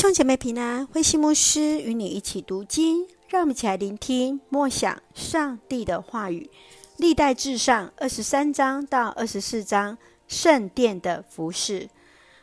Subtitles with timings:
[0.00, 6.50] 兄姐妹平安，慧馨牧师与你一起读经，让我们一起来聆听默想上帝的话语。
[6.96, 11.90] 历代至上二十三章到二十四章，圣殿的服饰。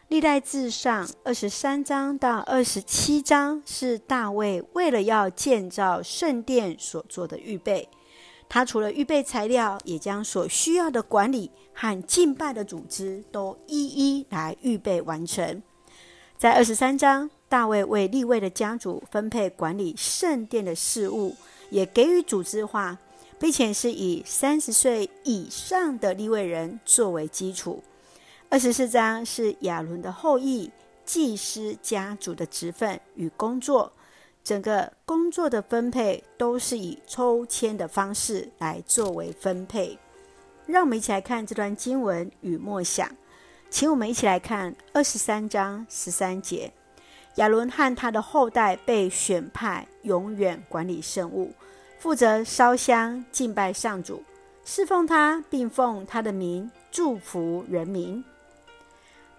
[0.08, 7.90] 历代至上二十三章到二十七章是大卫为了要建造圣殿所做的预备。
[8.48, 15.64] 他除了预备材料，也将所需要的管理和敬拜的组织都一一来预备完成。
[16.38, 17.30] 在二十三章。
[17.50, 21.34] 大卫为利未的家族分配管理圣殿的事务，
[21.70, 22.98] 也给予组织化，
[23.40, 27.82] 并且是以三十岁以上的立位人作为基础。
[28.50, 30.70] 二十四章是亚伦的后裔
[31.06, 33.94] 祭司家族的职分与工作，
[34.44, 39.98] 整个工作的分配都是以抽签的方式来作为分配。
[40.66, 43.10] 让我们一起来看这段经文与默想，
[43.70, 46.72] 请我们一起来看二十三章十三节。
[47.36, 51.54] 亚伦和他的后代被选派，永远管理圣物，
[52.00, 54.24] 负责烧香敬拜上主，
[54.66, 58.24] 侍奉他，并奉他的名祝福人民。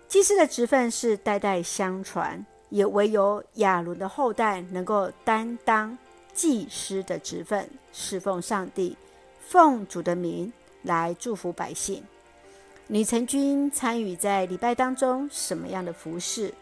[0.06, 5.98] 祭司的职分是代代相传，也唯有亚伦的后代能够担当
[6.32, 8.96] 祭司的职分，侍奉上帝，
[9.40, 12.04] 奉主的名来祝福百姓。
[12.90, 16.54] 你曾经参与在礼拜当中什么样的服饰？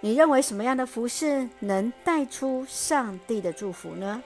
[0.00, 4.20] 你认为什么样的服饰能带出上帝的祝福呢？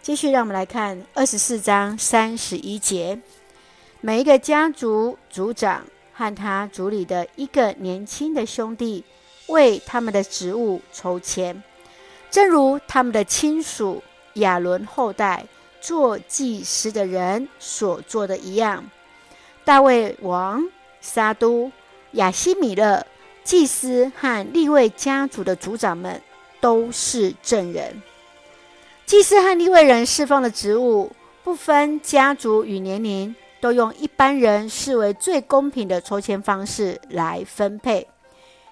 [0.00, 3.20] 继续，让我们来看二十四章三十一节。
[4.00, 9.04] 每一个家族族长和他族里的一个年轻的兄弟，
[9.48, 11.60] 为他们的职务筹钱，
[12.30, 14.00] 正如他们的亲属
[14.34, 15.44] 亚伦后代
[15.80, 18.88] 做祭司的人所做的一样。
[19.70, 20.68] 大卫王
[21.00, 21.70] 撒督
[22.14, 23.06] 亚希米勒。
[23.44, 26.20] 祭司和利未家族的族长们
[26.60, 28.02] 都是证人。
[29.06, 31.12] 祭司和利未人侍奉的职务，
[31.44, 38.08] 不分家族与年龄，都用一般人视为最公平的抽签方式来分配。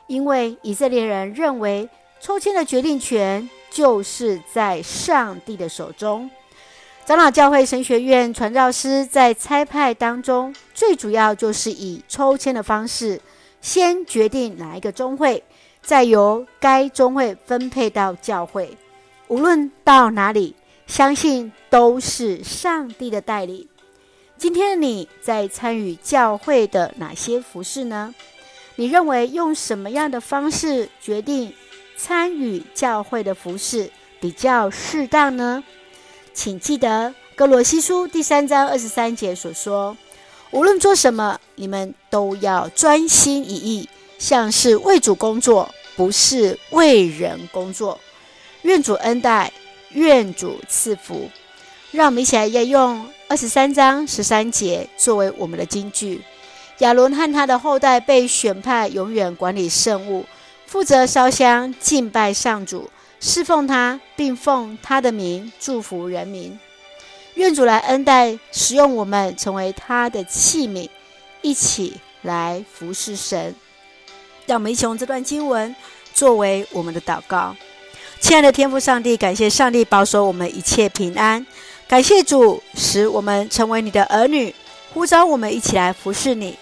[0.09, 1.89] 因为以色列人认为，
[2.21, 6.29] 抽签的决定权就是在上帝的手中。
[7.09, 13.19] 长老教会神学院传教师在差派当中，最主要就是以抽签的方式。
[13.63, 15.43] 先决定哪一个宗会，
[15.81, 18.77] 再由该宗会分配到教会。
[19.29, 20.55] 无论到哪里，
[20.87, 23.67] 相信都是上帝的带领。
[24.37, 28.15] 今天的你在参与教会的哪些服饰呢？
[28.75, 31.55] 你认为用什么样的方式决定
[31.97, 33.91] 参与教会的服饰
[34.21, 35.65] 比较适当呢？
[36.39, 39.97] 请记得格罗西书第三章二十三节所说。
[40.53, 43.89] 无论做什么，你们都要专心一意，
[44.21, 47.99] 像是为主工作，不是为人工作。
[48.63, 49.53] 愿主恩待，
[49.91, 51.29] 愿主赐福。
[51.91, 56.23] 让我们一起来用二十三章十三节作为我们的金句。
[56.79, 60.25] 亚伦和他的后代被选派，永远管理圣物，
[60.67, 62.89] 负责烧香敬拜上主，
[63.21, 66.59] 侍奉他，并奉他的名祝福人民。
[67.35, 70.89] 愿主来恩待，使用我们成为他的器皿，
[71.43, 73.55] 一起来服侍神。
[74.47, 75.75] 让我们一起用这段经文
[76.15, 77.55] 作为我们的祷告。
[78.21, 81.47] 亲爱的天父上帝，感谢上帝保守我们一切平安，
[81.87, 84.55] 感谢主使我们成为你的儿女，
[84.93, 86.57] 呼召我们一起来服侍你。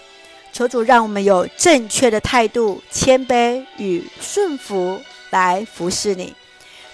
[0.52, 5.00] 求主让我们有正确的态度、谦卑与顺服
[5.30, 6.34] 来服侍你。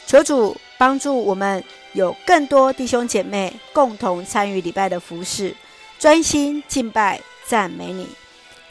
[0.07, 1.63] 求主帮助我们。
[1.95, 5.55] 有更多弟兄姐妹共同参与礼拜的服事，
[5.99, 8.09] 专心敬拜赞美你，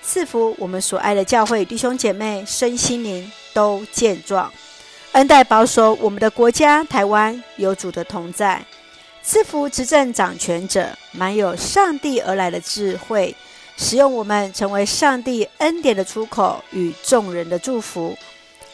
[0.01, 4.51] 赐福我们所爱的教会弟兄姐妹身心灵都健壮，
[5.11, 8.65] 恩待保守我们的国家台湾有主的同在，
[9.21, 13.35] 赐福执政掌权者满有上帝而来的智慧，
[13.77, 18.17] 使用我们成为上帝恩典的出口与众人的祝福。